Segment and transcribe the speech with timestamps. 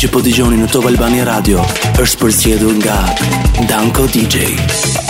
[0.00, 1.60] Që po dëgjoni në Top Albania Radio
[2.00, 2.96] është përzgjedhur nga
[3.68, 5.09] Danko DJ.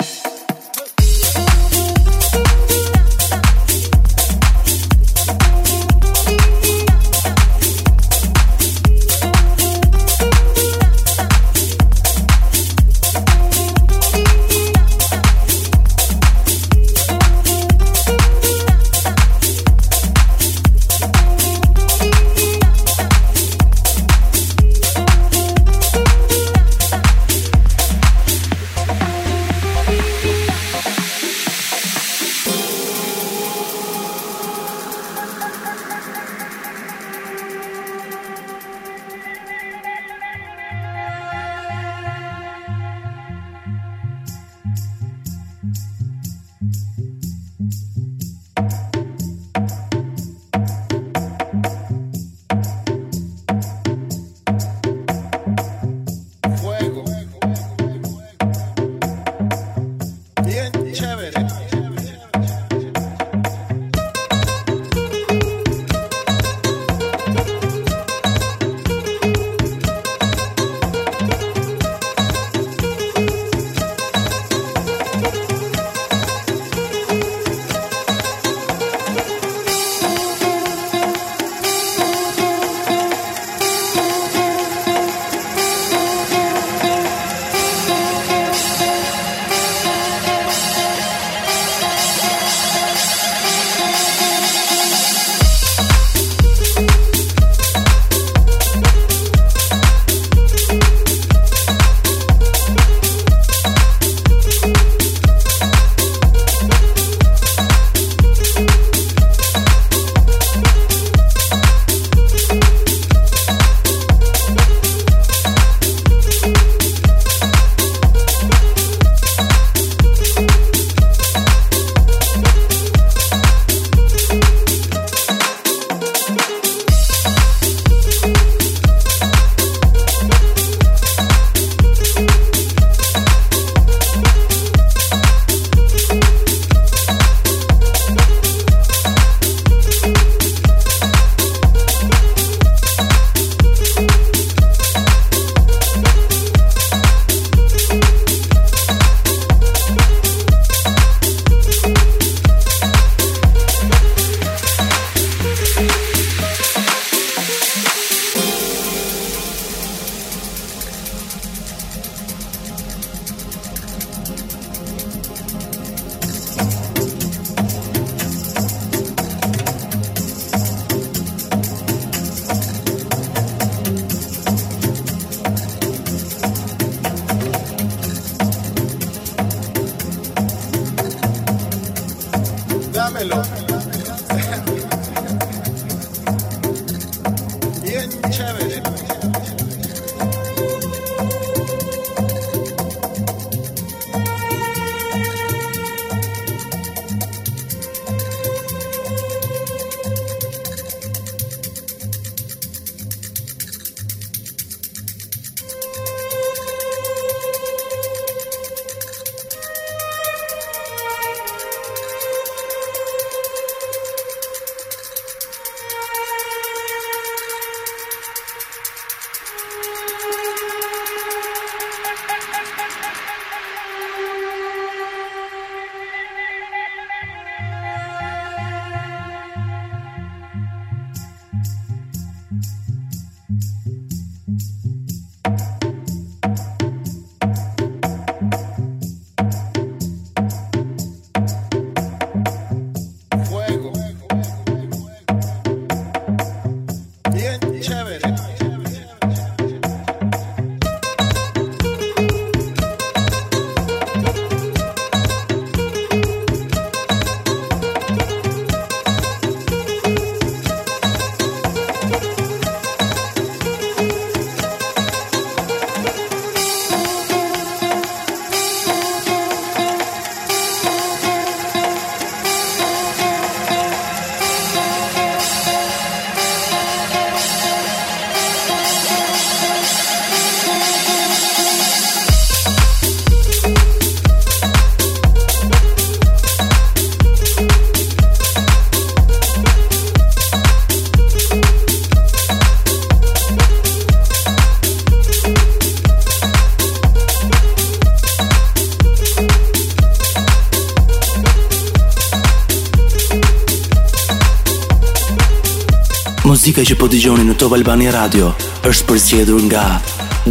[307.21, 308.47] Dëgjoni në Top Albania Radio
[308.89, 309.83] është përzgjedhur nga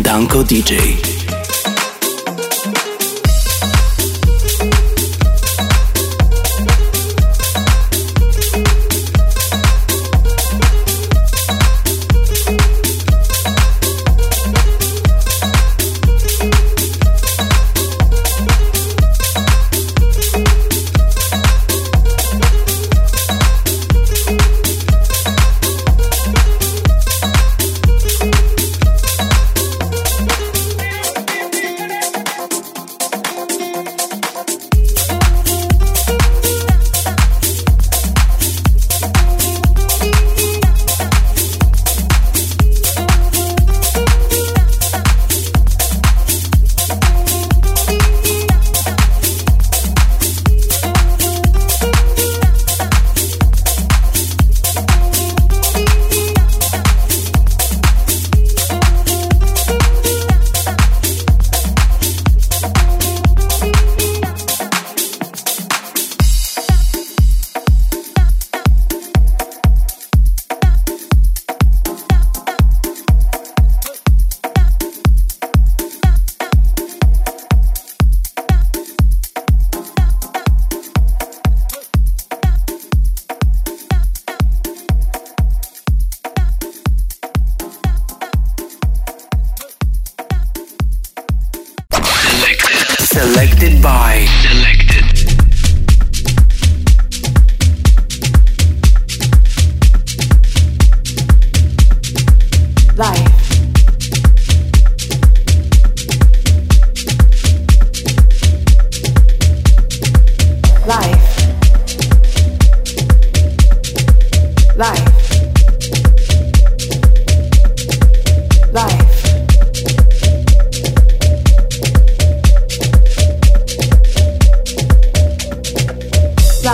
[0.06, 1.19] Danko DJ.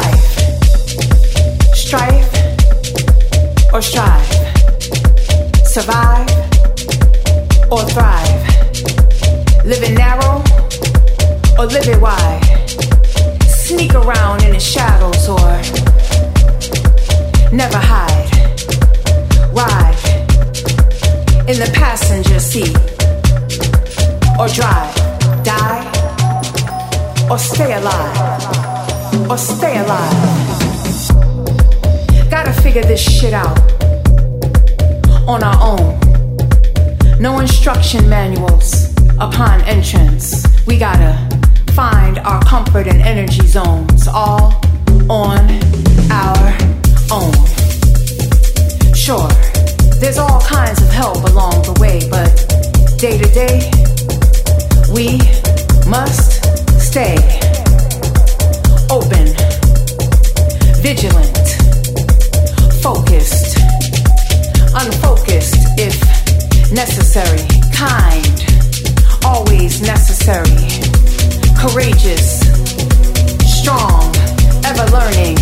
[0.01, 0.27] life.
[1.75, 2.31] Strife
[3.73, 4.31] or strive.
[5.75, 6.29] Survive
[7.75, 8.43] or thrive.
[9.71, 10.35] Live it narrow
[11.59, 12.43] or live it wide.
[13.65, 15.51] Sneak around in the shadows or
[17.63, 18.31] never hide.
[19.61, 20.03] Ride
[21.51, 22.77] in the passenger seat
[24.41, 24.93] or drive.
[25.51, 25.83] Die
[27.31, 28.36] or stay alive
[29.31, 30.13] or stay alive.
[32.31, 33.59] Gotta figure this shit out
[35.27, 35.99] on our own.
[37.21, 40.47] No instruction manuals upon entrance.
[40.67, 41.17] We gotta
[41.73, 44.61] find our comfort and energy zones all
[45.09, 45.41] on
[46.11, 46.57] our
[47.11, 47.33] own.
[48.95, 49.29] Sure,
[50.01, 52.31] there's all kinds of help along the way, but
[52.99, 53.71] day to day,
[54.95, 55.19] we
[55.89, 56.45] must
[56.81, 57.46] stay
[58.97, 59.27] open,
[60.81, 61.47] vigilant,
[62.81, 63.59] focused,
[64.73, 66.01] unfocused if
[66.73, 67.45] necessary,
[67.77, 68.41] kind,
[69.23, 70.65] always necessary,
[71.61, 72.41] courageous,
[73.61, 74.01] strong,
[74.65, 75.37] ever learning,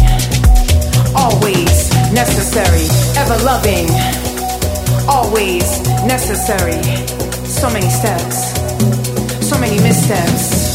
[1.15, 3.87] always necessary, ever loving,
[5.09, 6.83] always necessary.
[7.47, 8.51] So many steps,
[9.49, 10.75] so many missteps,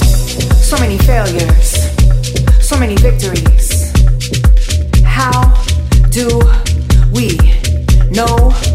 [0.66, 1.99] so many failures
[2.70, 3.92] so many victories.
[5.04, 5.42] How
[6.12, 6.40] do
[7.12, 7.36] we
[8.12, 8.69] know?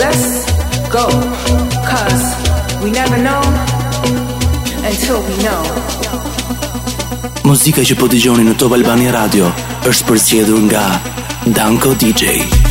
[0.00, 0.48] Let's
[0.88, 1.04] go.
[1.84, 2.24] Cause
[2.82, 3.42] we never know
[4.88, 5.60] until we know.
[7.44, 9.52] Muzika që po dëgjoni në Top Albania Radio
[9.84, 10.86] është përzgjedhur nga
[11.52, 12.69] Danko DJ.